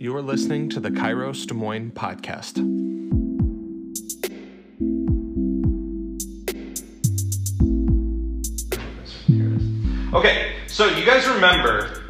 [0.00, 2.58] You're listening to the Kairos Des Moines podcast.
[10.14, 12.00] Okay, so you guys remember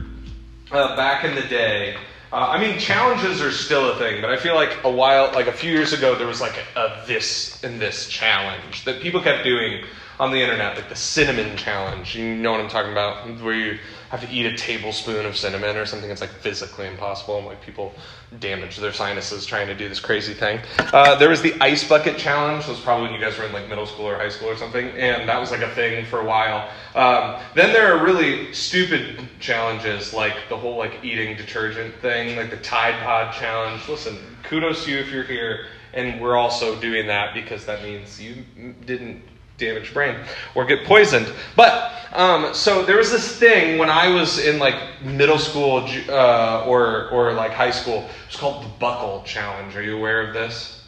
[0.71, 1.97] uh, back in the day,
[2.30, 5.47] uh, I mean, challenges are still a thing, but I feel like a while, like
[5.47, 9.23] a few years ago, there was like a, a this and this challenge that people
[9.23, 9.83] kept doing
[10.21, 12.16] on the internet, like the cinnamon challenge.
[12.16, 13.41] You know what I'm talking about?
[13.41, 13.79] Where you
[14.11, 17.60] have to eat a tablespoon of cinnamon or something that's like physically impossible, and like
[17.60, 17.95] people
[18.41, 20.60] damage their sinuses trying to do this crazy thing.
[20.79, 22.65] Uh, there was the ice bucket challenge.
[22.66, 24.57] That was probably when you guys were in like middle school or high school or
[24.57, 26.69] something, and that was like a thing for a while.
[26.95, 32.51] Um, then there are really stupid challenges like the whole like eating detergent thing, like
[32.51, 33.88] the Tide Pod challenge.
[33.88, 38.21] Listen, kudos to you if you're here, and we're also doing that because that means
[38.21, 38.45] you
[38.85, 39.23] didn't
[39.59, 40.17] damage brain
[40.55, 41.30] or get poisoned.
[41.57, 46.65] But um, so there was this thing when I was in like middle school uh,
[46.66, 48.09] or or like high school.
[48.27, 49.77] It's called the Buckle Challenge.
[49.77, 50.87] Are you aware of this?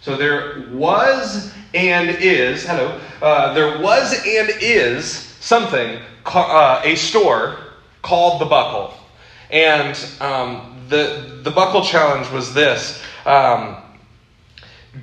[0.00, 3.00] So there was and is hello.
[3.20, 5.06] Uh, there was and is
[5.40, 7.58] something uh, a store
[8.02, 8.94] called the Buckle,
[9.50, 13.02] and um, the the Buckle Challenge was this.
[13.26, 13.76] Um,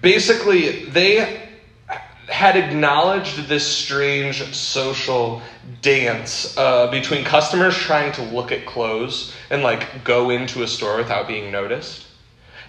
[0.02, 1.47] basically, they
[2.28, 5.42] had acknowledged this strange social
[5.82, 10.98] dance uh, between customers trying to look at clothes and like go into a store
[10.98, 12.06] without being noticed.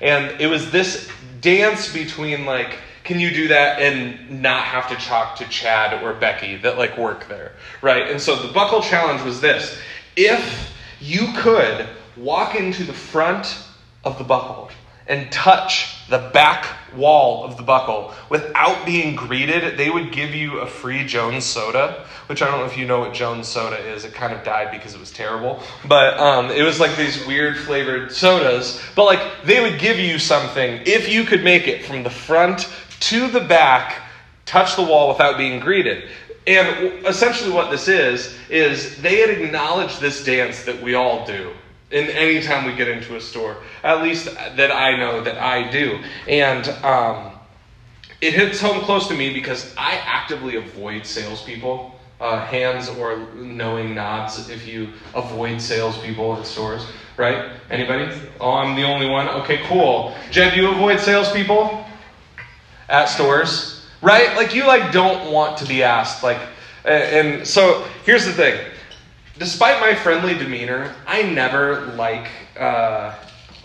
[0.01, 1.09] And it was this
[1.41, 6.13] dance between like, can you do that and not have to talk to Chad or
[6.15, 8.09] Becky that like work there, right?
[8.11, 9.77] And so the buckle challenge was this:
[10.15, 13.59] if you could walk into the front
[14.05, 14.71] of the buckle
[15.07, 20.59] and touch the back wall of the buckle without being greeted, they would give you
[20.59, 24.05] a free Jones soda, which I don't know if you know what Jones soda is.
[24.05, 25.63] It kind of died because it was terrible.
[25.87, 28.81] But um, it was like these weird flavored sodas.
[28.95, 32.69] But like they would give you something if you could make it from the front
[33.01, 34.03] to the back,
[34.47, 36.09] touch the wall without being greeted.
[36.47, 41.53] And essentially, what this is, is they had acknowledged this dance that we all do
[41.91, 45.71] in any time we get into a store at least that i know that i
[45.71, 45.99] do.
[46.27, 47.33] And um,
[48.21, 53.95] it hits home close to me because i actively avoid salespeople uh, hands or knowing
[53.95, 57.51] nods if you avoid salespeople at stores right?
[57.71, 58.17] Anybody?
[58.41, 59.29] Oh i'm the only one?
[59.29, 60.15] Okay cool.
[60.31, 61.85] Jed do you avoid salespeople
[62.89, 64.37] at stores right?
[64.37, 66.41] Like you like don't want to be asked like
[66.85, 68.59] and so here's the thing
[69.39, 72.29] despite my friendly demeanor, I never like
[72.59, 73.15] uh,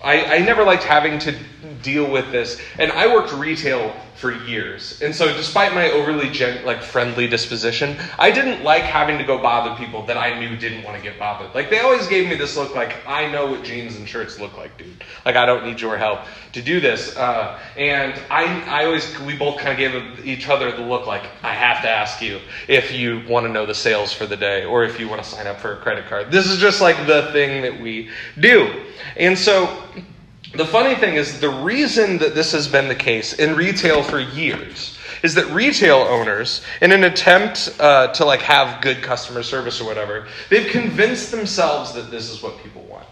[0.04, 1.36] I, I never liked having to
[1.82, 2.60] deal with this.
[2.80, 5.02] And I worked retail for years.
[5.02, 9.38] And so despite my overly gen- like friendly disposition, I didn't like having to go
[9.38, 11.54] bother people that I knew didn't want to get bothered.
[11.56, 14.56] Like they always gave me this look like I know what jeans and shirts look
[14.56, 15.04] like, dude.
[15.26, 16.20] Like I don't need your help
[16.54, 17.18] to do this.
[17.18, 21.24] Uh, and I I always we both kind of gave each other the look like
[21.42, 24.64] I have to ask you if you want to know the sales for the day
[24.64, 26.32] or if you want to sign up for a credit card.
[26.32, 28.10] This is just like the thing that we
[28.40, 28.84] do.
[29.18, 29.84] And so
[30.54, 34.20] the funny thing is, the reason that this has been the case in retail for
[34.20, 39.82] years is that retail owners, in an attempt uh, to like have good customer service
[39.82, 43.08] or whatever, they've convinced themselves that this is what people want.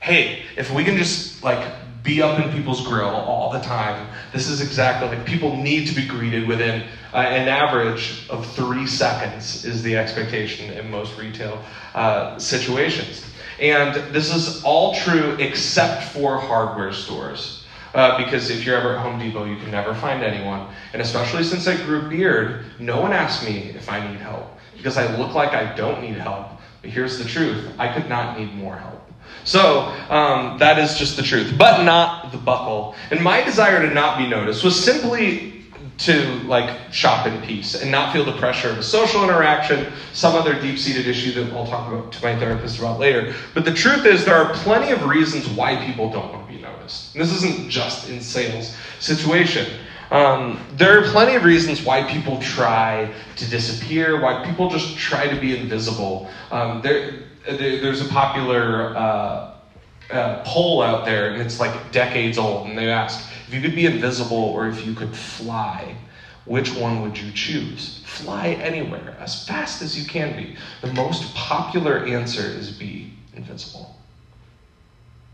[0.00, 1.64] Hey, if we can just like
[2.02, 5.94] be up in people's grill all the time, this is exactly like people need to
[5.94, 6.82] be greeted within
[7.12, 11.62] uh, an average of three seconds is the expectation in most retail
[11.94, 13.24] uh, situations.
[13.60, 17.64] And this is all true except for hardware stores.
[17.94, 20.68] Uh, because if you're ever at Home Depot, you can never find anyone.
[20.92, 24.58] And especially since I grew beard, no one asks me if I need help.
[24.76, 26.48] Because I look like I don't need help.
[26.82, 29.10] But here's the truth I could not need more help.
[29.44, 32.94] So um, that is just the truth, but not the buckle.
[33.10, 35.57] And my desire to not be noticed was simply
[35.98, 40.34] to like shop in peace and not feel the pressure of a social interaction, some
[40.36, 43.34] other deep seated issue that I'll talk about to my therapist about later.
[43.52, 46.60] But the truth is, there are plenty of reasons why people don't want to be
[46.62, 47.14] noticed.
[47.14, 49.66] And this isn't just in sales situation.
[50.10, 55.28] Um, there are plenty of reasons why people try to disappear, why people just try
[55.28, 56.30] to be invisible.
[56.50, 59.54] Um, there, there, there's a popular uh,
[60.10, 63.74] uh, poll out there, and it's like decades old, and they ask if you could
[63.74, 65.96] be invisible or if you could fly,
[66.44, 68.00] which one would you choose?
[68.04, 70.56] Fly anywhere, as fast as you can be.
[70.82, 73.94] The most popular answer is be invisible.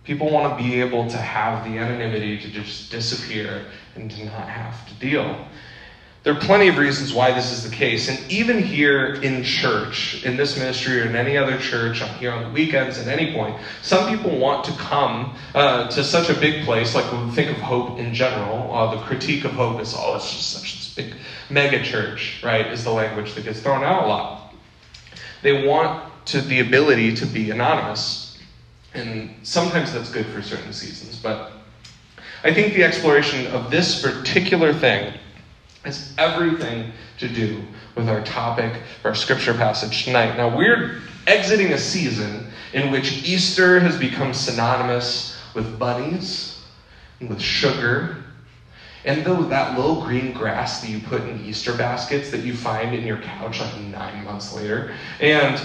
[0.05, 3.67] People want to be able to have the anonymity to just disappear
[3.97, 5.49] and to not have to deal.
[6.25, 8.09] There are plenty of reasons why this is the case.
[8.09, 12.43] And even here in church, in this ministry or in any other church, here on
[12.45, 16.65] the weekends at any point, some people want to come uh, to such a big
[16.65, 18.75] place, like when we think of hope in general.
[18.75, 21.15] Uh, the critique of hope is, oh, it's just such this big
[21.51, 22.69] mega church, right?
[22.69, 24.55] Is the language that gets thrown out a lot.
[25.43, 28.39] They want to the ability to be anonymous.
[28.95, 31.53] And sometimes that's good for certain seasons, but
[32.43, 35.13] I think the exploration of this particular thing
[35.85, 37.63] has everything to do
[37.95, 40.37] with our topic, our scripture passage tonight.
[40.37, 46.63] Now, we're exiting a season in which Easter has become synonymous with bunnies
[47.21, 48.17] and with sugar.
[49.05, 52.95] And though that little green grass that you put in Easter baskets that you find
[52.95, 54.95] in your couch like nine months later.
[55.21, 55.61] And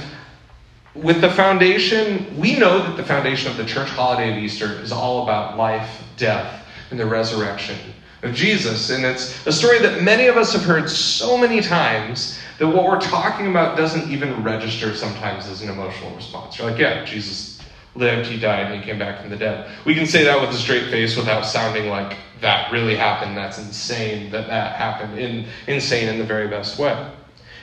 [0.94, 4.92] with the foundation, we know that the foundation of the church holiday of Easter is
[4.92, 7.78] all about life, death, and the resurrection
[8.24, 8.90] of Jesus.
[8.90, 12.86] And it's a story that many of us have heard so many times that what
[12.86, 16.58] we're talking about doesn't even register sometimes as an emotional response.
[16.58, 17.60] You're like, yeah, Jesus
[17.96, 19.70] lived, he died, and he came back from the dead.
[19.86, 23.36] We can say that with a straight face without sounding like that really happened.
[23.36, 25.18] That's insane that that happened.
[25.18, 27.12] In, insane in the very best way.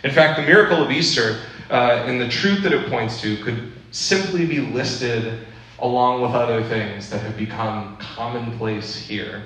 [0.05, 3.73] In fact, the miracle of Easter uh, and the truth that it points to could
[3.91, 5.47] simply be listed
[5.81, 9.43] along with other things that have become commonplace here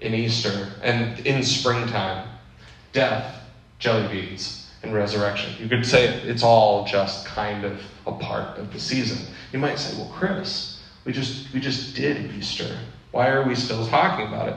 [0.00, 2.28] in Easter and in springtime
[2.92, 3.42] death,
[3.78, 5.54] jelly beans, and resurrection.
[5.62, 9.32] You could say it's all just kind of a part of the season.
[9.52, 12.78] You might say, well, Chris, we just, we just did Easter.
[13.10, 14.54] Why are we still talking about it?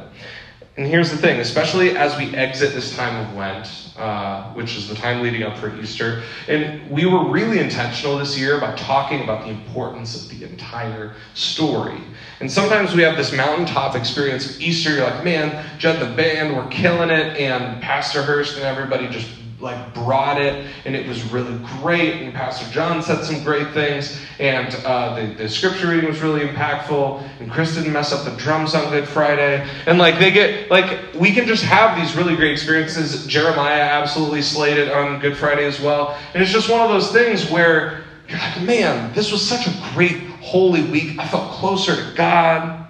[0.76, 4.90] And here's the thing, especially as we exit this time of Lent, uh, which is
[4.90, 9.24] the time leading up for Easter, and we were really intentional this year about talking
[9.24, 12.02] about the importance of the entire story.
[12.40, 14.96] And sometimes we have this mountaintop experience of Easter.
[14.96, 19.30] You're like, man, Jed, the band, we're killing it, and Pastor Hurst and everybody just
[19.64, 24.20] like brought it and it was really great and pastor john said some great things
[24.40, 28.36] and uh, the, the scripture reading was really impactful and chris didn't mess up the
[28.38, 32.36] drums on good friday and like they get like we can just have these really
[32.36, 33.26] great experiences.
[33.26, 37.12] Jeremiah absolutely slayed it on good friday as well and it's just one of those
[37.12, 41.18] things where you're like man this was such a great holy week.
[41.18, 42.86] I felt closer to god.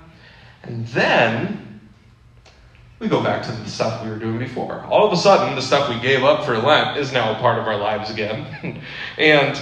[0.64, 1.63] And then
[3.04, 4.82] we go back to the stuff we were doing before.
[4.86, 7.60] All of a sudden, the stuff we gave up for Lent is now a part
[7.60, 8.82] of our lives again.
[9.18, 9.62] and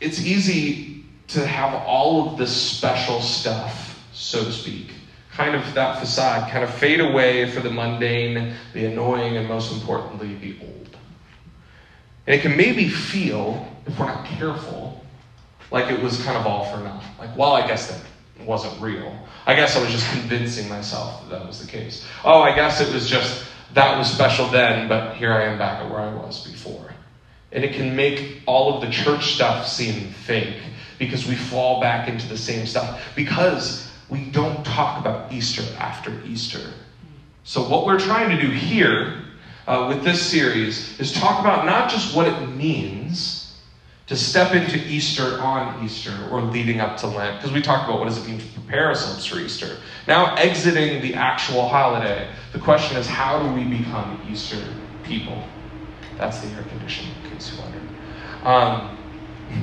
[0.00, 4.92] it's easy to have all of this special stuff, so to speak,
[5.32, 9.72] kind of that facade, kind of fade away for the mundane, the annoying, and most
[9.72, 10.96] importantly, the old.
[12.28, 15.04] And it can maybe feel, if we're not careful,
[15.72, 17.02] like it was kind of all for naught.
[17.18, 18.00] Like, well, I guess that
[18.40, 19.16] wasn't real.
[19.46, 22.06] I guess I was just convincing myself that that was the case.
[22.24, 23.44] Oh, I guess it was just
[23.74, 26.94] that was special then, but here I am back at where I was before.
[27.52, 30.56] And it can make all of the church stuff seem fake
[30.98, 36.20] because we fall back into the same stuff because we don't talk about Easter after
[36.24, 36.72] Easter.
[37.42, 39.22] So, what we're trying to do here
[39.66, 43.43] uh, with this series is talk about not just what it means
[44.06, 48.00] to step into Easter on Easter or leading up to Lent, because we talked about
[48.00, 49.78] what does it mean to prepare ourselves for Easter.
[50.06, 54.62] Now, exiting the actual holiday, the question is how do we become Easter
[55.04, 55.42] people?
[56.18, 57.82] That's the air conditioning, in case you wondered.
[58.44, 58.98] Um,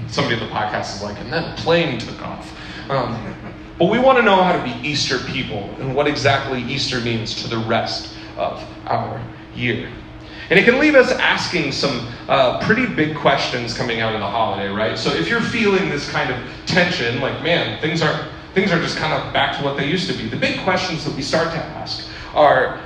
[0.07, 2.51] somebody in the podcast is like, and then the plane took off.
[2.89, 3.35] Um,
[3.77, 7.42] but we want to know how to be Easter people and what exactly Easter means
[7.44, 9.21] to the rest of our
[9.56, 9.92] year.
[10.51, 14.27] And it can leave us asking some uh, pretty big questions coming out of the
[14.27, 14.97] holiday, right?
[14.97, 18.97] So if you're feeling this kind of tension, like, man, things are things are just
[18.97, 20.27] kind of back to what they used to be.
[20.27, 22.81] The big questions that we start to ask are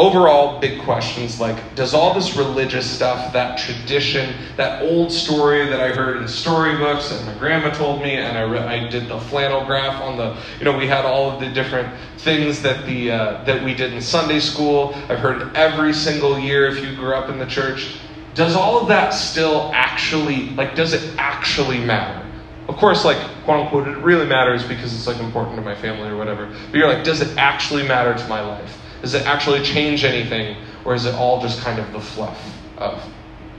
[0.00, 5.78] overall big questions like does all this religious stuff that tradition that old story that
[5.78, 9.20] i heard in storybooks and my grandma told me and i, re- I did the
[9.20, 13.10] flannel graph on the you know we had all of the different things that the
[13.10, 14.94] uh, that we did in sunday school.
[15.08, 17.96] I've heard every single year if you grew up in the church.
[18.34, 22.26] Does all of that still actually like does it actually matter?
[22.68, 26.08] Of course like quote unquote it really matters because it's like important to my family
[26.08, 26.46] or whatever.
[26.70, 30.56] But you're like does it actually matter to my life does it actually change anything,
[30.84, 32.38] or is it all just kind of the fluff
[32.78, 33.02] of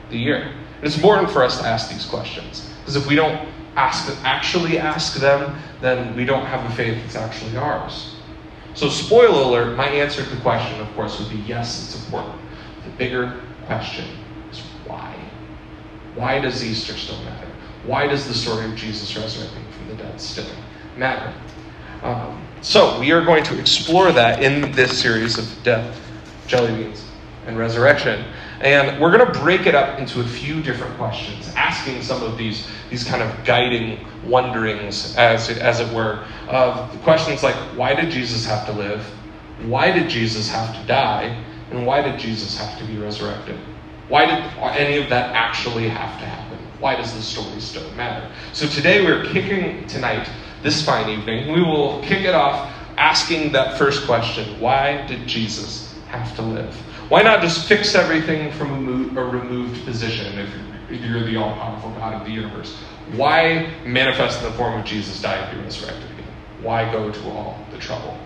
[0.10, 0.54] the year?
[0.78, 4.78] And it's important for us to ask these questions because if we don't ask, actually
[4.78, 8.16] ask them, then we don't have a faith that's actually ours.
[8.74, 12.36] So, spoiler alert, my answer to the question, of course, would be yes, it's important.
[12.86, 14.06] The bigger question
[14.50, 15.14] is why?
[16.16, 17.48] Why does Easter still matter?
[17.86, 20.46] Why does the story of Jesus resurrecting from the dead still
[20.96, 21.34] matter?
[22.04, 26.00] Um, so, we are going to explore that in this series of Death
[26.46, 27.04] Jelly Beans
[27.48, 28.24] and resurrection.
[28.60, 32.38] And we're going to break it up into a few different questions, asking some of
[32.38, 37.96] these, these kind of guiding wonderings, as it, as it were, of questions like why
[37.96, 39.04] did Jesus have to live?
[39.64, 41.44] Why did Jesus have to die?
[41.72, 43.58] And why did Jesus have to be resurrected?
[44.08, 44.44] Why did
[44.78, 46.60] any of that actually have to happen?
[46.80, 48.30] Why does the story still matter?
[48.54, 50.30] So today we're kicking, tonight,
[50.62, 55.96] this fine evening, we will kick it off asking that first question Why did Jesus
[56.08, 56.74] have to live?
[57.10, 62.14] Why not just fix everything from a removed position if you're the all powerful God
[62.14, 62.76] of the universe?
[63.14, 66.26] Why manifest in the form of Jesus, die, and be resurrected again?
[66.62, 68.18] Why go to all the trouble?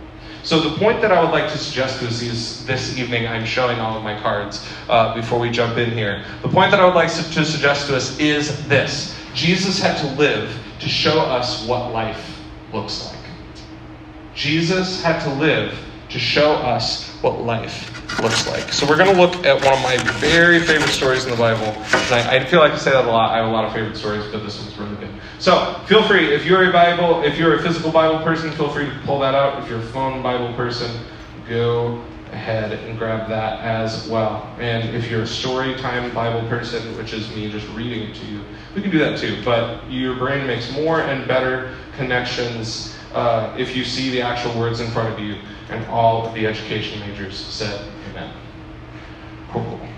[0.44, 3.46] So the point that I would like to suggest to us is this evening, I'm
[3.46, 6.24] showing all of my cards uh, before we jump in here.
[6.44, 10.08] The point that I would like to suggest to us is this Jesus had to
[10.15, 12.39] live to show us what life
[12.74, 13.20] looks like.
[14.34, 15.77] Jesus had to live
[16.10, 17.91] to show us what life
[18.22, 18.72] looks like.
[18.72, 21.74] So we're going to look at one of my very favorite stories in the Bible.
[22.12, 23.32] I, I, feel like I say that a lot.
[23.32, 25.10] I have a lot of favorite stories, but this one's really good.
[25.39, 28.86] So feel free, if you're a Bible, if you're a physical Bible person, feel free
[28.86, 29.63] to pull that out.
[29.63, 30.91] If you're a phone Bible person,
[31.50, 32.03] go
[32.36, 34.54] ahead and grab that as well.
[34.60, 38.25] And if you're a story time Bible person, which is me just reading it to
[38.25, 38.42] you,
[38.75, 39.42] we can do that too.
[39.44, 44.82] But your brain makes more and better connections uh, if you see the actual words
[44.82, 45.38] in front of you.
[45.70, 48.32] And all of the education majors said amen.
[49.50, 49.95] Cool, cool.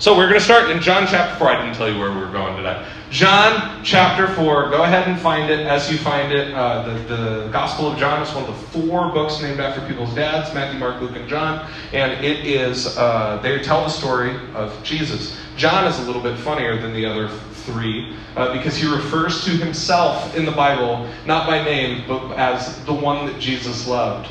[0.00, 1.48] So we're going to start in John chapter 4.
[1.48, 2.84] I didn't tell you where we were going today.
[3.10, 4.70] John chapter 4.
[4.70, 6.52] Go ahead and find it as you find it.
[6.52, 10.12] Uh, the, the Gospel of John is one of the four books named after people's
[10.12, 11.70] dads Matthew, Mark, Luke, and John.
[11.92, 15.38] And it is, uh, they tell the story of Jesus.
[15.56, 19.52] John is a little bit funnier than the other three uh, because he refers to
[19.52, 24.28] himself in the Bible not by name, but as the one that Jesus loved.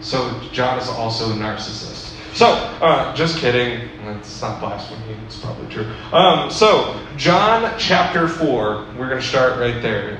[0.00, 1.91] So John is also a narcissist.
[2.34, 3.90] So, uh, just kidding.
[4.16, 5.16] It's not blasphemy.
[5.26, 5.92] It's probably true.
[6.12, 8.86] Um, so, John chapter 4.
[8.98, 10.18] We're going to start right there.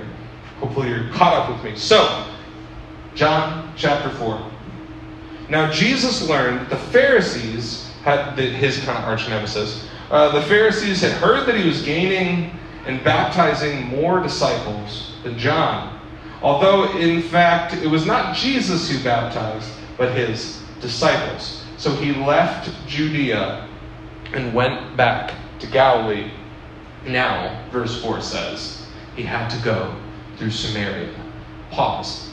[0.60, 1.78] Hopefully, you're caught up with me.
[1.78, 2.26] So,
[3.14, 4.50] John chapter 4.
[5.48, 9.88] Now, Jesus learned the Pharisees had the, his kind of arch nemesis.
[10.10, 16.00] Uh, the Pharisees had heard that he was gaining and baptizing more disciples than John.
[16.42, 21.61] Although, in fact, it was not Jesus who baptized, but his disciples.
[21.82, 23.68] So he left Judea
[24.34, 26.30] and went back to Galilee.
[27.04, 28.86] Now, verse 4 says,
[29.16, 29.92] he had to go
[30.36, 31.12] through Samaria.
[31.72, 32.30] Pause.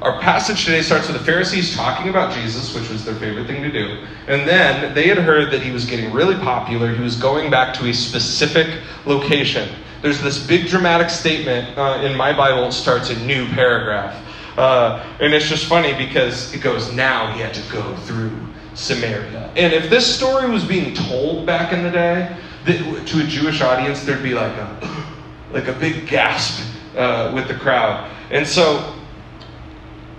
[0.00, 3.62] Our passage today starts with the Pharisees talking about Jesus, which was their favorite thing
[3.62, 4.02] to do.
[4.28, 6.94] And then they had heard that he was getting really popular.
[6.94, 9.68] He was going back to a specific location.
[10.00, 14.24] There's this big dramatic statement uh, in my Bible, it starts a new paragraph.
[14.58, 18.36] Uh, and it's just funny because it goes, now he had to go through
[18.74, 19.52] Samaria.
[19.54, 23.60] And if this story was being told back in the day that, to a Jewish
[23.60, 25.06] audience, there'd be like a,
[25.52, 26.60] like a big gasp
[26.96, 28.10] uh, with the crowd.
[28.32, 28.96] And so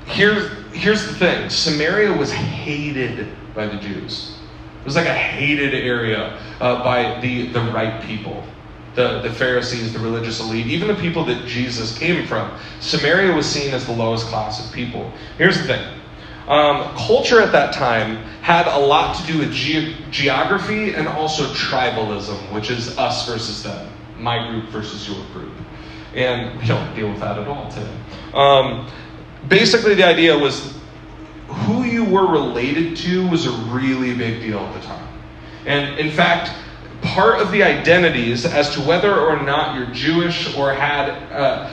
[0.05, 4.37] here's, here's the thing Samaria was hated by the Jews.
[4.79, 8.45] It was like a hated area uh, by the, the right people
[8.95, 12.51] the, the Pharisees, the religious elite, even the people that Jesus came from.
[12.79, 15.11] Samaria was seen as the lowest class of people.
[15.37, 15.99] Here's the thing
[16.49, 21.43] um, culture at that time had a lot to do with ge- geography and also
[21.53, 25.53] tribalism, which is us versus them, my group versus your group.
[26.15, 27.95] And we don't deal with that at all today.
[28.33, 28.89] Um,
[29.47, 30.75] basically, the idea was
[31.47, 35.07] who you were related to was a really big deal at the time.
[35.67, 36.51] And in fact,
[37.01, 41.71] part of the identities as to whether or not you're Jewish or had uh,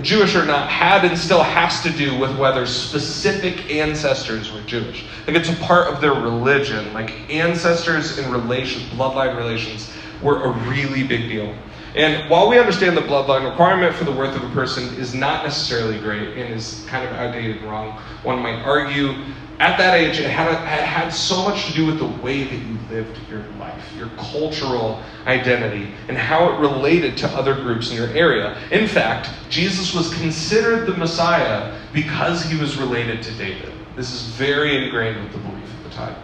[0.00, 5.04] Jewish or not had and still has to do with whether specific ancestors were Jewish.
[5.26, 6.92] Like it's a part of their religion.
[6.92, 9.92] Like ancestors and relation, bloodline relations
[10.22, 11.54] were a really big deal.
[11.94, 15.44] And while we understand the bloodline requirement for the worth of a person is not
[15.44, 17.92] necessarily great and is kind of outdated and wrong,
[18.24, 19.14] one might argue
[19.60, 22.56] at that age, it had, it had so much to do with the way that
[22.56, 27.96] you lived your life, your cultural identity, and how it related to other groups in
[27.96, 28.58] your area.
[28.72, 33.72] In fact, Jesus was considered the Messiah because he was related to David.
[33.94, 36.16] This is very ingrained with the belief at the time.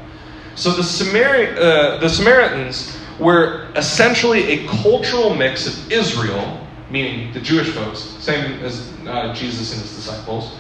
[0.57, 7.41] So the, Samari- uh, the Samaritans were essentially a cultural mix of Israel, meaning the
[7.41, 10.57] Jewish folks, same as uh, Jesus and his disciples.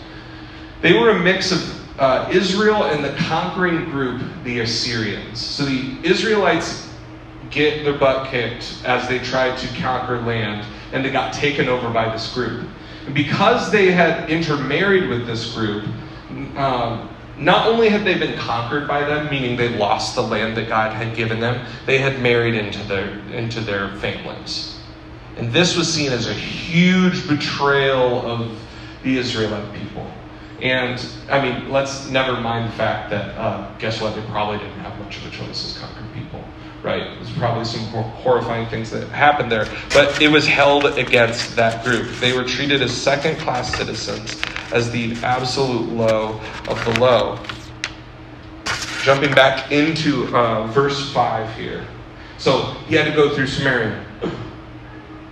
[0.82, 5.38] They were a mix of uh, Israel and the conquering group, the Assyrians.
[5.38, 6.88] So the Israelites
[7.50, 11.90] get their butt kicked as they tried to conquer land, and they got taken over
[11.90, 12.66] by this group.
[13.06, 15.85] And because they had intermarried with this group,
[16.56, 20.68] um, not only had they been conquered by them, meaning they lost the land that
[20.68, 24.78] God had given them, they had married into their, into their families.
[25.37, 28.59] And this was seen as a huge betrayal of
[29.02, 30.11] the Israelite people.
[30.62, 34.80] And I mean, let's never mind the fact that, uh, guess what, they probably didn't
[34.80, 36.44] have much of a choice as conquered people,
[36.82, 37.14] right?
[37.14, 42.10] There's probably some horrifying things that happened there, but it was held against that group.
[42.16, 44.40] They were treated as second class citizens,
[44.72, 46.38] as the absolute low
[46.68, 47.38] of the low.
[49.02, 51.86] Jumping back into uh, verse 5 here.
[52.36, 54.04] So he had to go through Samaria.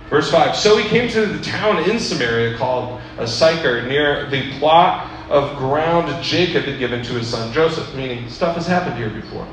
[0.09, 5.18] Verse 5 So he came to the town in Samaria called Sychar, near the plot
[5.29, 9.47] of ground Jacob had given to his son Joseph, meaning stuff has happened here before.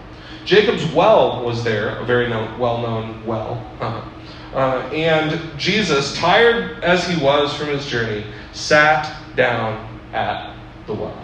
[0.44, 2.28] Jacob's well was there, a very
[2.80, 3.54] known well.
[3.80, 4.10] Uh-huh.
[4.56, 10.56] Uh, and Jesus, tired as he was from his journey, sat down at
[10.86, 11.20] the well.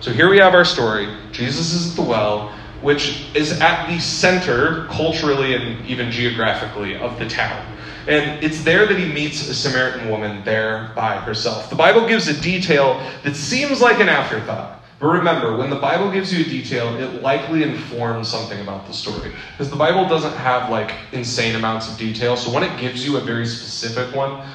[0.00, 1.14] So here we have our story.
[1.32, 7.18] Jesus is at the well, which is at the center, culturally and even geographically, of
[7.18, 7.64] the town.
[8.06, 11.70] And it's there that he meets a Samaritan woman there by herself.
[11.70, 14.82] The Bible gives a detail that seems like an afterthought.
[15.00, 18.92] But remember, when the Bible gives you a detail, it likely informs something about the
[18.92, 19.32] story.
[19.52, 22.36] Because the Bible doesn't have like insane amounts of detail.
[22.36, 24.46] So when it gives you a very specific one,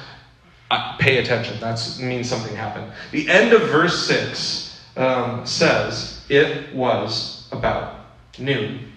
[0.70, 1.58] uh, pay attention.
[1.60, 2.92] That means something happened.
[3.10, 7.99] The end of verse 6 um, says, It was about
[8.40, 8.92] noon.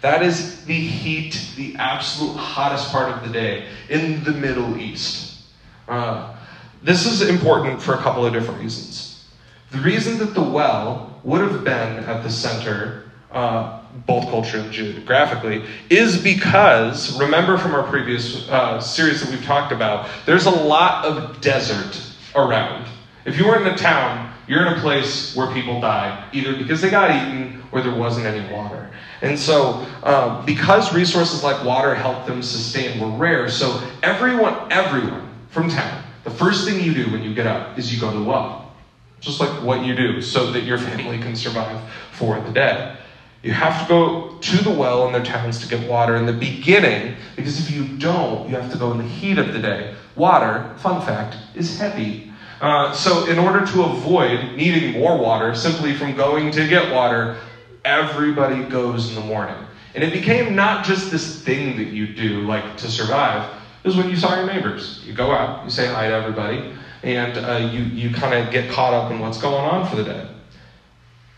[0.00, 5.42] That is the heat, the absolute hottest part of the day in the Middle East.
[5.88, 6.36] Uh,
[6.82, 9.24] this is important for a couple of different reasons.
[9.72, 14.72] The reason that the well would have been at the center, uh, both culturally and
[14.72, 20.50] geographically, is because, remember from our previous uh, series that we've talked about, there's a
[20.50, 22.00] lot of desert
[22.36, 22.86] around.
[23.24, 26.80] If you were in a town, you're in a place where people died, either because
[26.80, 28.90] they got eaten or there wasn't any water.
[29.20, 35.28] And so, um, because resources like water help them sustain were rare, so everyone, everyone
[35.50, 38.18] from town, the first thing you do when you get up is you go to
[38.18, 38.72] the well.
[39.20, 41.80] Just like what you do so that your family can survive
[42.12, 42.96] for the day.
[43.42, 46.32] You have to go to the well in their towns to get water in the
[46.32, 49.94] beginning, because if you don't, you have to go in the heat of the day.
[50.16, 52.27] Water, fun fact, is heavy.
[52.60, 57.36] Uh, so, in order to avoid needing more water simply from going to get water,
[57.84, 59.56] everybody goes in the morning.
[59.94, 63.48] And it became not just this thing that you do, like to survive.
[63.84, 65.02] is when you saw your neighbors.
[65.04, 68.70] You go out, you say hi to everybody, and uh, you, you kind of get
[68.70, 70.28] caught up in what's going on for the day.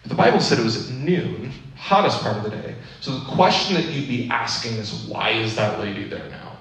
[0.02, 2.74] But the Bible said it was at noon, hottest part of the day.
[3.00, 6.58] So the question that you'd be asking is why is that lady there now?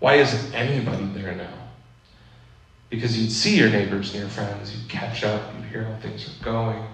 [0.00, 1.63] Why isn't anybody there now?
[2.90, 6.28] Because you'd see your neighbors and your friends, you'd catch up, you'd hear how things
[6.28, 6.84] are going.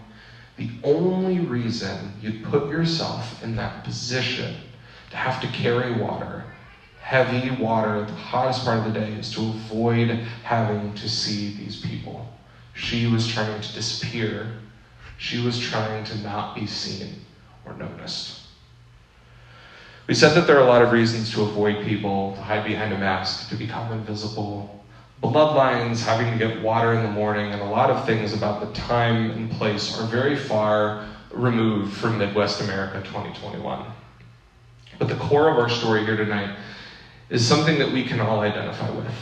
[0.56, 4.56] The only reason you'd put yourself in that position
[5.10, 6.44] to have to carry water,
[7.00, 10.10] heavy water at the hottest part of the day, is to avoid
[10.42, 12.28] having to see these people.
[12.74, 14.52] She was trying to disappear.
[15.16, 17.24] She was trying to not be seen
[17.64, 18.40] or noticed.
[20.06, 22.92] We said that there are a lot of reasons to avoid people, to hide behind
[22.92, 24.79] a mask, to become invisible,
[25.22, 28.80] bloodlines, having to get water in the morning, and a lot of things about the
[28.80, 33.84] time and place are very far removed from Midwest America 2021.
[34.98, 36.56] But the core of our story here tonight
[37.28, 39.14] is something that we can all identify with.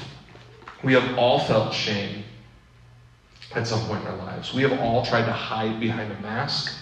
[0.83, 2.25] We have all felt shame
[3.55, 4.55] at some point in our lives.
[4.55, 6.73] We have all tried to hide behind a mask.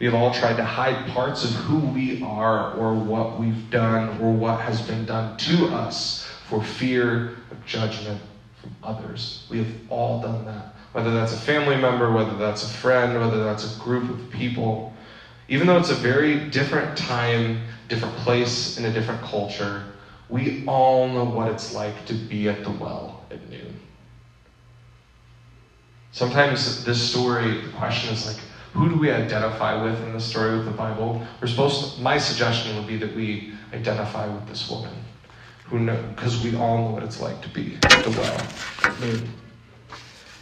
[0.00, 4.20] We have all tried to hide parts of who we are or what we've done
[4.20, 8.20] or what has been done to us for fear of judgment
[8.60, 9.46] from others.
[9.50, 10.74] We have all done that.
[10.92, 14.92] Whether that's a family member, whether that's a friend, whether that's a group of people.
[15.48, 19.84] Even though it's a very different time, different place, in a different culture,
[20.28, 23.78] we all know what it's like to be at the well at noon.
[26.12, 28.42] Sometimes this story, the question is like,
[28.74, 31.26] who do we identify with in the story of the Bible?
[31.40, 34.94] We're supposed to, my suggestion would be that we identify with this woman
[35.72, 38.38] who know, because we all know what it's like to be at the well.
[39.00, 39.26] Mm.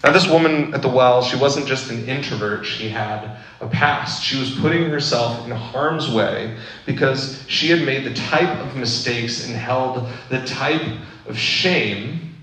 [0.03, 4.25] Now, this woman at the well, she wasn't just an introvert, she had a past.
[4.25, 9.47] She was putting herself in harm's way because she had made the type of mistakes
[9.47, 10.83] and held the type
[11.29, 12.35] of shame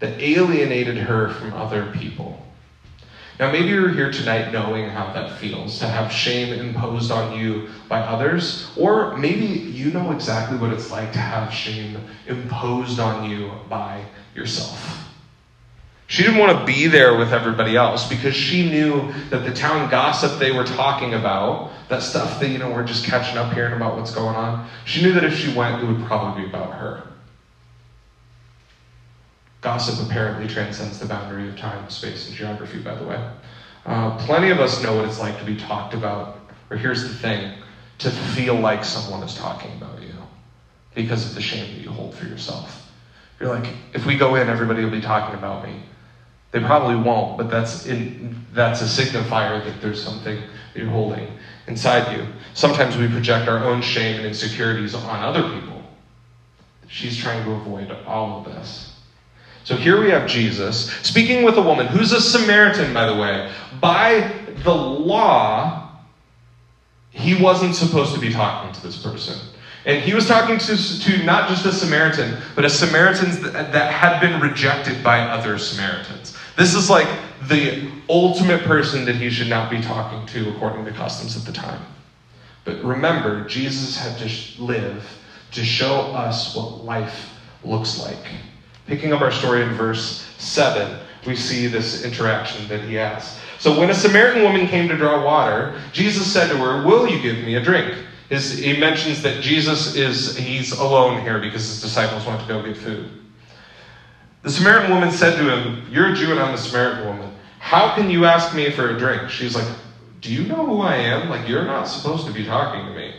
[0.00, 2.45] that alienated her from other people.
[3.38, 7.68] Now, maybe you're here tonight knowing how that feels to have shame imposed on you
[7.86, 13.28] by others, or maybe you know exactly what it's like to have shame imposed on
[13.28, 14.02] you by
[14.34, 15.06] yourself.
[16.06, 19.90] She didn't want to be there with everybody else because she knew that the town
[19.90, 23.74] gossip they were talking about, that stuff that, you know, we're just catching up hearing
[23.74, 26.72] about what's going on, she knew that if she went, it would probably be about
[26.74, 27.02] her.
[29.66, 33.20] Gossip apparently transcends the boundary of time, space, and geography, by the way.
[33.84, 36.38] Uh, plenty of us know what it's like to be talked about,
[36.70, 37.52] or here's the thing
[37.98, 40.14] to feel like someone is talking about you
[40.94, 42.88] because of the shame that you hold for yourself.
[43.40, 45.82] You're like, if we go in, everybody will be talking about me.
[46.52, 50.42] They probably won't, but that's in, that's a signifier that there's something
[50.74, 51.28] that you're holding
[51.66, 52.24] inside you.
[52.54, 55.82] Sometimes we project our own shame and insecurities on other people.
[56.86, 58.92] She's trying to avoid all of this.
[59.66, 63.50] So here we have Jesus speaking with a woman who's a Samaritan, by the way.
[63.80, 65.90] By the law,
[67.10, 69.36] he wasn't supposed to be talking to this person.
[69.84, 73.92] And he was talking to, to not just a Samaritan, but a Samaritan that, that
[73.92, 76.36] had been rejected by other Samaritans.
[76.56, 77.08] This is like
[77.48, 81.52] the ultimate person that he should not be talking to according to customs at the
[81.52, 81.84] time.
[82.64, 85.04] But remember, Jesus had to live
[85.50, 87.30] to show us what life
[87.64, 88.26] looks like.
[88.86, 93.38] Picking up our story in verse 7, we see this interaction that he has.
[93.58, 97.20] So when a Samaritan woman came to draw water, Jesus said to her, Will you
[97.20, 97.94] give me a drink?
[98.28, 102.62] His, he mentions that Jesus is he's alone here because his disciples want to go
[102.62, 103.08] get food.
[104.42, 107.34] The Samaritan woman said to him, You're a Jew and I'm a Samaritan woman.
[107.58, 109.30] How can you ask me for a drink?
[109.30, 109.66] She's like,
[110.20, 111.28] Do you know who I am?
[111.28, 113.14] Like, you're not supposed to be talking to me.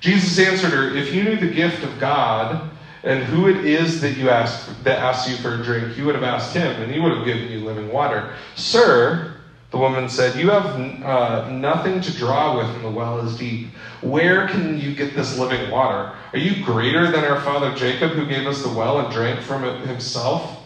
[0.00, 2.70] Jesus answered her, If you knew the gift of God,
[3.02, 6.14] and who it is that you ask that asks you for a drink, you would
[6.14, 8.32] have asked him, and he would have given you living water.
[8.56, 9.36] Sir,
[9.70, 10.64] the woman said, You have
[11.02, 13.68] uh, nothing to draw with, and the well is deep.
[14.02, 16.14] Where can you get this living water?
[16.32, 19.64] Are you greater than our father Jacob, who gave us the well and drank from
[19.64, 20.56] it himself?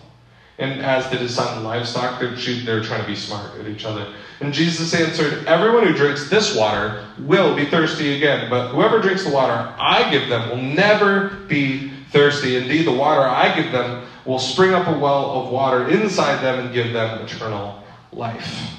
[0.58, 3.84] And as did his son and livestock, they're, they're trying to be smart at each
[3.84, 4.14] other.
[4.40, 9.24] And Jesus answered, Everyone who drinks this water will be thirsty again, but whoever drinks
[9.24, 12.56] the water I give them will never be thirsty.
[12.56, 16.60] Indeed, the water I give them will spring up a well of water inside them
[16.60, 18.78] and give them eternal life.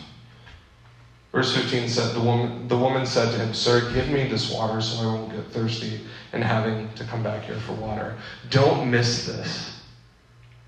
[1.33, 4.79] Verse 15 said, the woman, the woman said to him, Sir, give me this water
[4.79, 5.99] so I won't get thirsty
[6.31, 8.15] and having to come back here for water.
[8.49, 9.81] Don't miss this.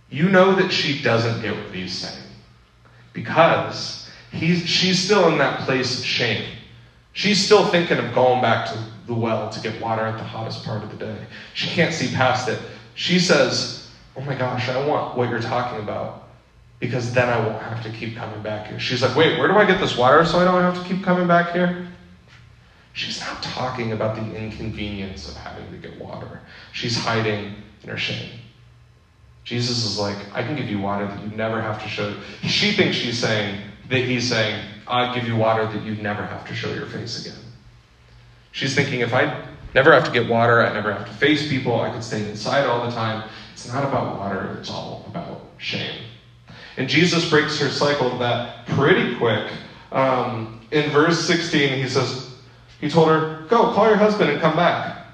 [0.09, 2.21] You know that she doesn't get what he's saying
[3.13, 6.49] because he's, she's still in that place of shame.
[7.13, 8.77] She's still thinking of going back to
[9.07, 11.17] the well to get water at the hottest part of the day.
[11.53, 12.59] She can't see past it.
[12.93, 16.27] She says, Oh my gosh, I want what you're talking about
[16.79, 18.79] because then I won't have to keep coming back here.
[18.79, 21.03] She's like, Wait, where do I get this water so I don't have to keep
[21.03, 21.87] coming back here?
[22.93, 26.41] She's not talking about the inconvenience of having to get water.
[26.71, 28.39] She's hiding in her shame.
[29.43, 32.13] Jesus is like, I can give you water that you never have to show.
[32.41, 36.47] She thinks she's saying that he's saying, I give you water that you never have
[36.47, 37.37] to show your face again.
[38.57, 39.39] She's thinking, if I
[39.75, 42.65] never have to get water, I never have to face people, I could stay inside
[42.65, 43.29] all the time.
[43.53, 46.01] It's not about water, it's all about shame.
[46.75, 49.51] And Jesus breaks her cycle of that pretty quick.
[49.91, 52.31] Um, in verse 16, he says,
[52.81, 55.05] He told her, Go, call your husband and come back.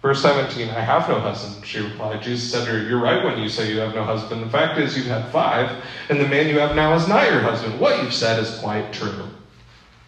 [0.00, 2.22] Verse 17, I have no husband, she replied.
[2.22, 4.40] Jesus said to her, You're right when you say you have no husband.
[4.40, 7.40] The fact is, you've had five, and the man you have now is not your
[7.40, 7.80] husband.
[7.80, 9.30] What you've said is quite true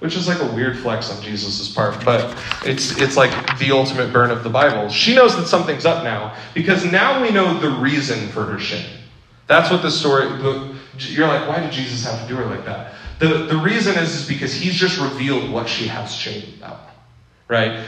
[0.03, 2.37] which is like a weird flex on Jesus' part, but
[2.67, 4.89] it's, it's like the ultimate burn of the Bible.
[4.89, 8.99] She knows that something's up now because now we know the reason for her shame.
[9.47, 10.25] That's what the story,
[10.99, 12.95] you're like, why did Jesus have to do her like that?
[13.21, 16.81] The, the reason is, is because he's just revealed what she has shame about,
[17.47, 17.87] right?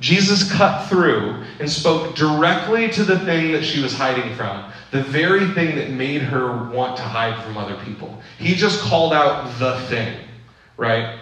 [0.00, 5.02] Jesus cut through and spoke directly to the thing that she was hiding from, the
[5.02, 8.20] very thing that made her want to hide from other people.
[8.36, 10.18] He just called out the thing,
[10.76, 11.20] right?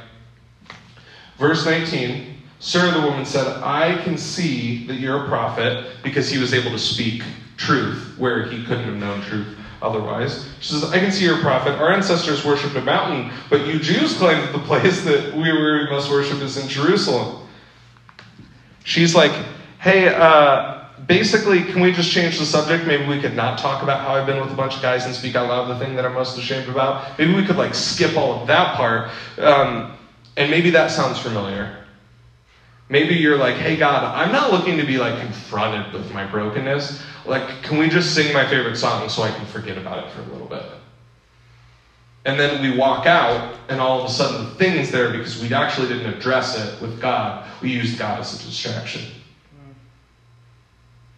[1.41, 6.37] Verse 19 Sir, the woman said, I can see that you're a prophet because he
[6.37, 7.23] was able to speak
[7.57, 10.47] truth where he couldn't have known truth otherwise.
[10.61, 11.73] She says, I can see you're a prophet.
[11.77, 15.51] Our ancestors worshipped a mountain, but you Jews claim that the place that we
[15.89, 17.49] must worship is in Jerusalem.
[18.85, 19.33] She's like,
[19.79, 22.87] hey, uh, basically, can we just change the subject?
[22.87, 25.15] Maybe we could not talk about how I've been with a bunch of guys and
[25.15, 27.19] speak out loud the thing that I'm most ashamed about.
[27.19, 29.11] Maybe we could like skip all of that part.
[29.39, 29.97] Um,
[30.41, 31.77] and maybe that sounds familiar.
[32.89, 37.03] Maybe you're like, hey, God, I'm not looking to be like confronted with my brokenness.
[37.27, 40.23] Like, can we just sing my favorite song so I can forget about it for
[40.23, 40.65] a little bit?
[42.25, 45.53] And then we walk out, and all of a sudden the thing's there because we
[45.53, 47.47] actually didn't address it with God.
[47.61, 49.03] We used God as a distraction.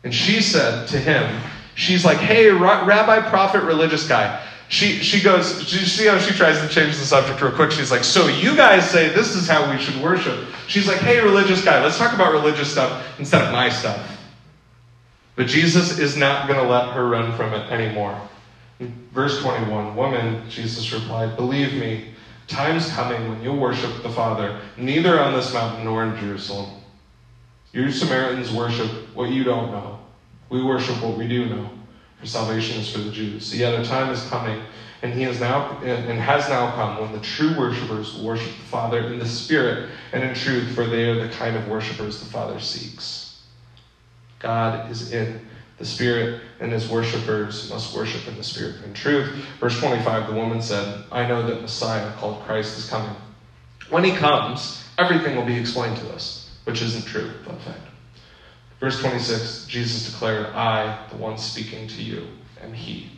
[0.04, 1.40] And she said to him,
[1.74, 4.42] She's like, hey, rabbi, prophet, religious guy.
[4.72, 7.70] She, she goes, you see how she tries to change the subject real quick?
[7.70, 10.48] She's like, so you guys say this is how we should worship.
[10.66, 14.18] She's like, hey, religious guy, let's talk about religious stuff instead of my stuff.
[15.37, 18.18] But Jesus is not going to let her run from it anymore.
[19.12, 22.06] Verse 21 Woman, Jesus replied, Believe me,
[22.46, 26.80] time's coming when you'll worship the Father, neither on this mountain nor in Jerusalem.
[27.72, 29.98] You Samaritans worship what you don't know.
[30.48, 31.70] We worship what we do know.
[32.22, 33.52] For salvation is for the Jews.
[33.52, 34.62] Yet a time is coming,
[35.02, 38.62] and he is now and has now come when the true worshippers will worship the
[38.62, 42.24] Father in the Spirit and in truth, for they are the kind of worshippers the
[42.26, 43.35] Father seeks.
[44.38, 49.44] God is in the Spirit, and his worshippers must worship in the Spirit and truth.
[49.58, 53.16] Verse 25 the woman said, I know that Messiah, called Christ, is coming.
[53.88, 57.91] When he comes, everything will be explained to us, which isn't true, but fact.
[58.83, 62.27] Verse 26 Jesus declared, I, the one speaking to you,
[62.61, 63.12] am he.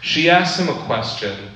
[0.00, 1.50] She asks him a question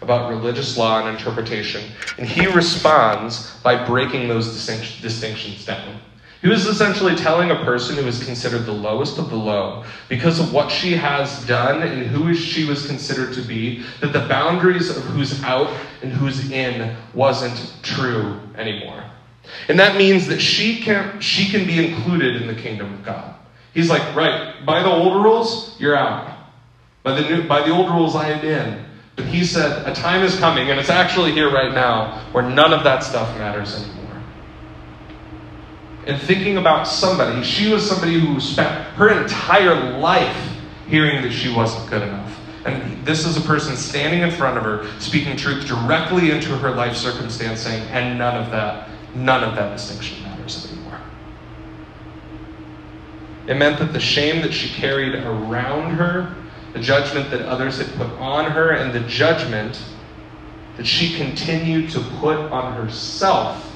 [0.00, 1.82] about religious law and interpretation,
[2.16, 4.66] and he responds by breaking those
[5.02, 6.00] distinctions down.
[6.40, 10.40] He was essentially telling a person who was considered the lowest of the low, because
[10.40, 14.88] of what she has done and who she was considered to be, that the boundaries
[14.88, 15.70] of who's out
[16.00, 19.04] and who's in wasn't true anymore.
[19.68, 23.34] And that means that she can, she can be included in the kingdom of God.
[23.72, 26.36] He's like, right, by the old rules, you're out.
[27.02, 28.84] By the, new, by the old rules, I am in.
[29.16, 32.72] But he said, a time is coming, and it's actually here right now, where none
[32.72, 34.04] of that stuff matters anymore
[36.06, 37.42] and thinking about somebody.
[37.42, 40.36] She was somebody who spent her entire life
[40.86, 42.38] hearing that she wasn't good enough.
[42.66, 46.70] And this is a person standing in front of her, speaking truth directly into her
[46.70, 51.00] life circumstance, saying, and none of that, none of that distinction matters anymore.
[53.46, 56.34] It meant that the shame that she carried around her,
[56.72, 59.82] the judgment that others had put on her, and the judgment
[60.76, 63.72] that she continued to put on herself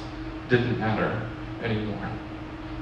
[0.49, 1.21] didn't matter
[1.63, 2.09] anymore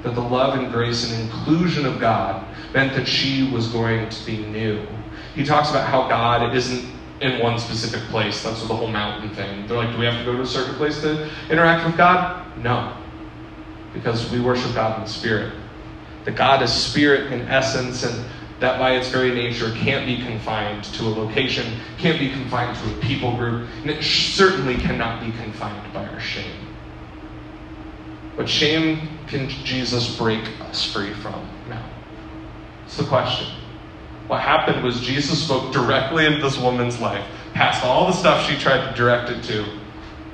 [0.02, 4.26] that the love and grace and inclusion of God meant that she was going to
[4.26, 4.86] be new.
[5.34, 6.88] He talks about how God isn't
[7.20, 8.42] in one specific place.
[8.42, 9.66] That's the whole mountain thing.
[9.66, 12.46] They're like, do we have to go to a certain place to interact with God?
[12.58, 12.96] No.
[13.92, 15.52] Because we worship God in spirit.
[16.24, 18.24] That God is spirit in essence, and
[18.60, 22.96] that by its very nature can't be confined to a location, can't be confined to
[22.96, 26.66] a people group, and it certainly cannot be confined by our shame.
[28.34, 31.84] What shame can Jesus break us free from now?
[32.84, 33.48] It's the question.
[34.28, 38.56] What happened was Jesus spoke directly into this woman's life, past all the stuff she
[38.56, 39.64] tried to direct it to,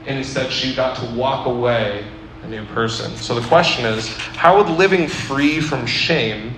[0.06, 2.04] and instead she got to walk away
[2.42, 3.16] a new person.
[3.16, 6.54] So the question is how would living free from shame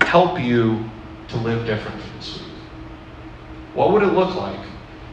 [0.00, 0.88] help you
[1.28, 2.48] to live differently this week?
[3.74, 4.58] What would it look like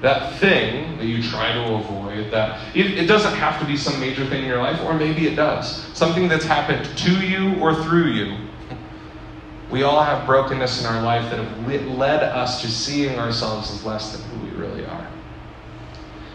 [0.02, 4.00] that thing that you try to avoid, that it, it, doesn't have to be some
[4.00, 5.84] major thing in your life, or maybe it does.
[5.98, 8.38] Something that's happened to you or through you.
[9.71, 13.84] We all have brokenness in our life that have led us to seeing ourselves as
[13.84, 15.08] less than who we really are.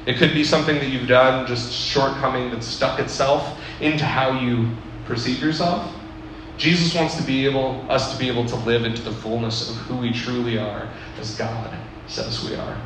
[0.06, 4.70] It could be something that you've done, just shortcoming that's stuck itself into how you
[5.04, 5.94] perceive yourself.
[6.56, 9.76] Jesus wants to be able us to be able to live into the fullness of
[9.76, 10.88] who we truly are
[11.18, 11.74] as God
[12.06, 12.80] says we are.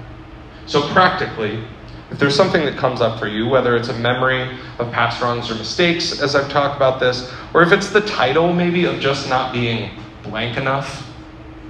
[0.66, 1.64] So, practically,
[2.10, 5.50] if there's something that comes up for you, whether it's a memory of past wrongs
[5.50, 9.28] or mistakes, as I've talked about this, or if it's the title maybe of just
[9.28, 9.90] not being
[10.24, 11.02] blank enough,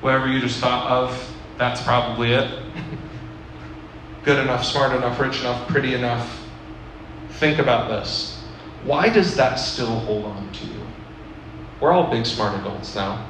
[0.00, 2.62] whatever you just thought of, that's probably it.
[4.24, 6.46] Good enough, smart enough, rich enough, pretty enough.
[7.32, 8.42] Think about this.
[8.84, 10.86] Why does that still hold on to you?
[11.80, 13.26] We're all big, smart adults now.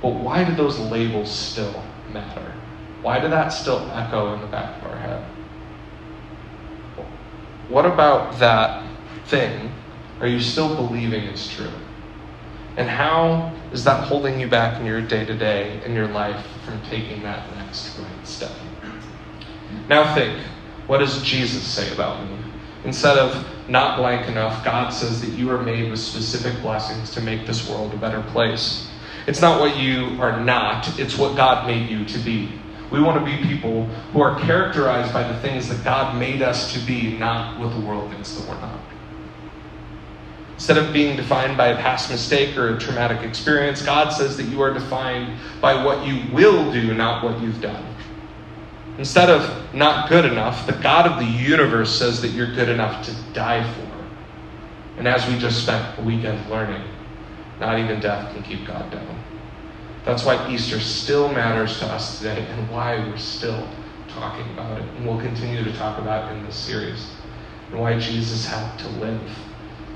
[0.00, 2.54] But why do those labels still matter?
[3.02, 5.24] Why did that still echo in the back of our head?
[7.68, 8.84] What about that
[9.26, 9.72] thing
[10.20, 11.70] are you still believing is true?
[12.76, 16.44] And how is that holding you back in your day to day in your life
[16.64, 18.52] from taking that next right step?
[19.88, 20.38] Now think
[20.86, 22.38] what does Jesus say about me?
[22.84, 27.20] Instead of not blank enough, God says that you are made with specific blessings to
[27.20, 28.88] make this world a better place.
[29.26, 32.50] It's not what you are not, it's what God made you to be.
[32.90, 36.72] We want to be people who are characterized by the things that God made us
[36.72, 38.80] to be, not what the world thinks that we're not.
[40.58, 44.42] Instead of being defined by a past mistake or a traumatic experience, God says that
[44.46, 47.94] you are defined by what you will do, not what you've done.
[48.98, 53.06] Instead of not good enough, the God of the universe says that you're good enough
[53.06, 53.88] to die for.
[54.98, 56.82] And as we just spent a weekend learning,
[57.60, 59.22] not even death can keep God down.
[60.04, 63.68] That's why Easter still matters to us today and why we're still
[64.08, 64.88] talking about it.
[64.96, 67.12] And we'll continue to talk about it in this series.
[67.70, 69.22] And why Jesus had to live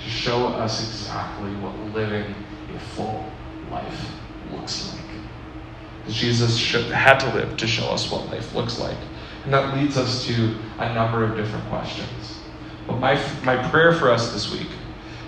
[0.03, 2.35] to show us exactly what living
[2.75, 3.25] a full
[3.71, 4.11] life
[4.53, 5.03] looks like.
[6.09, 8.97] Jesus should, had to live to show us what life looks like.
[9.45, 12.41] And that leads us to a number of different questions.
[12.87, 14.69] But my, my prayer for us this week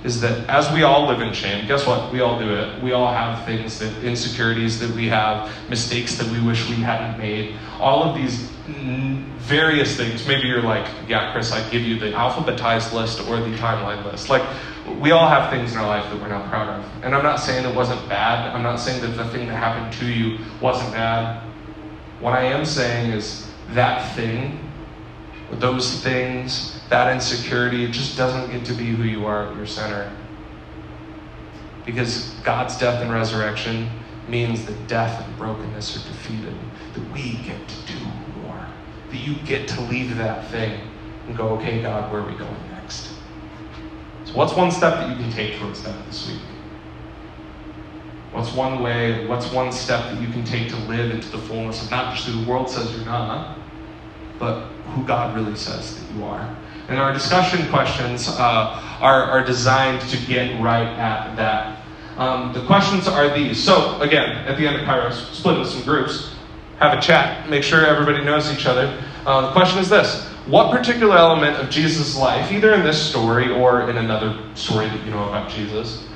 [0.04, 2.12] is that as we all live in shame, guess what?
[2.12, 2.82] We all do it.
[2.82, 7.18] We all have things that, insecurities that we have, mistakes that we wish we hadn't
[7.18, 8.50] made, all of these
[9.38, 10.26] various things.
[10.28, 14.28] Maybe you're like, yeah, Chris, I give you the alphabetized list or the timeline list.
[14.28, 14.42] Like,
[15.00, 16.84] we all have things in our life that we're not proud of.
[17.02, 18.54] And I'm not saying it wasn't bad.
[18.54, 21.42] I'm not saying that the thing that happened to you wasn't bad.
[22.20, 24.58] What I am saying is that thing,
[25.60, 29.66] those things, that insecurity, it just doesn't get to be who you are at your
[29.66, 30.10] center.
[31.86, 33.90] Because God's death and resurrection
[34.28, 36.54] means that death and brokenness are defeated,
[36.94, 37.98] that we get to do
[38.42, 38.66] more,
[39.10, 40.80] that you get to leave that thing
[41.26, 43.10] and go, okay, God, where are we going next?
[44.24, 46.40] So, what's one step that you can take towards that this week?
[48.32, 51.84] What's one way, what's one step that you can take to live into the fullness
[51.84, 53.58] of not just who the world says you're not,
[54.38, 56.56] but who God really says that you are?
[56.88, 61.80] And our discussion questions uh, are, are designed to get right at that.
[62.18, 63.62] Um, the questions are these.
[63.62, 66.34] So, again, at the end of Kairos, split into some groups,
[66.78, 69.02] have a chat, make sure everybody knows each other.
[69.26, 73.50] Uh, the question is this What particular element of Jesus' life, either in this story
[73.50, 76.06] or in another story that you know about Jesus,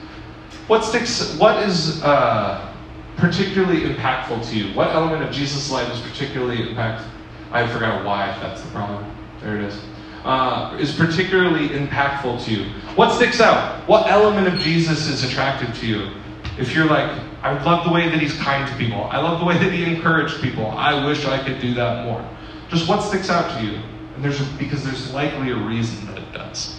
[0.67, 2.75] what sticks, what is uh,
[3.17, 4.75] particularly impactful to you?
[4.77, 7.09] What element of Jesus' life is particularly impactful?
[7.53, 9.05] I forgot why, if that's the problem.
[9.41, 9.81] There it is
[10.25, 12.65] uh, is particularly impactful to you?
[12.97, 13.89] What sticks out?
[13.89, 16.11] What element of Jesus is attractive to you?
[16.59, 17.11] If you're like,
[17.43, 19.85] I love the way that he's kind to people, I love the way that he
[19.85, 22.23] encouraged people, I wish I could do that more.
[22.69, 23.81] Just what sticks out to you?
[24.17, 26.77] And there's because there's likely a reason that it does.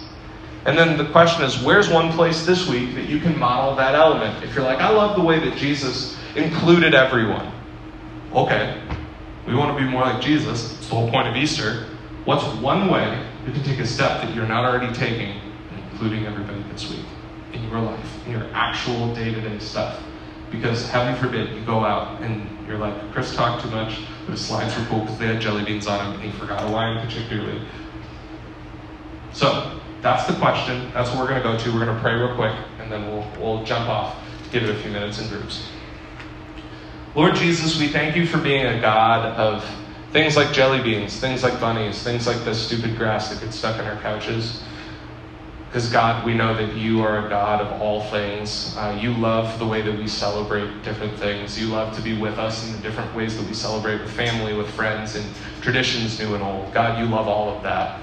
[0.66, 3.94] And then the question is, where's one place this week that you can model that
[3.94, 4.44] element?
[4.44, 7.50] If you're like, I love the way that Jesus included everyone.
[8.34, 8.80] Okay,
[9.46, 10.76] we want to be more like Jesus.
[10.78, 11.86] It's the whole point of Easter.
[12.24, 15.40] What's one way you can take a step that you're not already taking,
[15.92, 17.04] including everybody this week,
[17.52, 20.02] in your life, in your actual day to day stuff?
[20.50, 24.44] Because heaven forbid you go out and you're like, Chris talked too much, but his
[24.44, 27.04] slides were cool because they had jelly beans on them and he forgot a line
[27.04, 27.62] particularly.
[29.32, 30.90] So that's the question.
[30.92, 31.72] That's what we're going to go to.
[31.72, 34.16] We're going to pray real quick and then we'll, we'll jump off,
[34.52, 35.68] give it a few minutes in groups.
[37.14, 39.64] Lord Jesus, we thank you for being a God of
[40.12, 43.78] Things like jelly beans, things like bunnies, things like the stupid grass that gets stuck
[43.78, 44.60] in our couches.
[45.68, 48.74] Because, God, we know that you are a God of all things.
[48.76, 51.60] Uh, you love the way that we celebrate different things.
[51.60, 54.52] You love to be with us in the different ways that we celebrate with family,
[54.52, 55.24] with friends, and
[55.62, 56.74] traditions new and old.
[56.74, 58.00] God, you love all of that.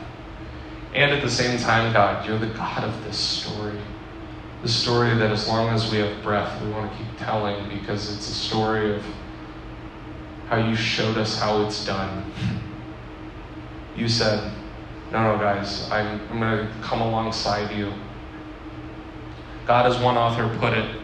[0.93, 3.77] And at the same time, God, you're the God of this story.
[4.61, 8.11] The story that as long as we have breath, we want to keep telling because
[8.15, 9.03] it's a story of
[10.47, 12.31] how you showed us how it's done.
[13.95, 14.51] You said,
[15.11, 17.93] No, no, guys, I'm, I'm going to come alongside you.
[19.65, 21.01] God, as one author put it,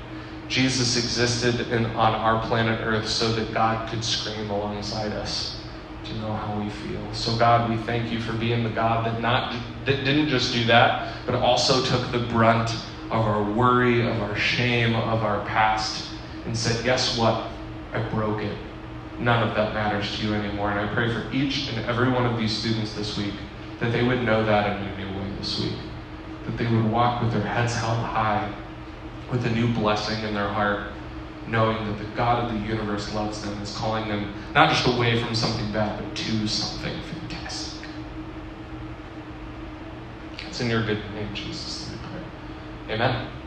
[0.47, 5.61] Jesus existed in, on our planet Earth so that God could scream alongside us
[6.05, 7.13] to know how we feel.
[7.13, 10.63] So, God, we thank you for being the God that not that didn't just do
[10.65, 12.75] that, but also took the brunt
[13.13, 16.09] of our worry, of our shame, of our past,
[16.45, 17.47] and said, Guess what?
[17.93, 18.57] I broke it
[19.19, 20.71] none of that matters to you anymore.
[20.71, 23.33] And I pray for each and every one of these students this week
[23.79, 25.75] that they would know that in a new way this week.
[26.45, 28.53] That they would walk with their heads held high,
[29.31, 30.91] with a new blessing in their heart,
[31.47, 35.21] knowing that the God of the universe loves them, is calling them not just away
[35.23, 37.87] from something bad, but to something fantastic.
[40.47, 41.82] It's in your good name, Jesus.
[42.93, 43.42] Amen.